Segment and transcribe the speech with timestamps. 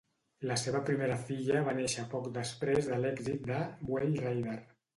[0.51, 3.61] La seva primera filla va néixer poc després de l'èxit de
[3.93, 4.61] "Whale Rider".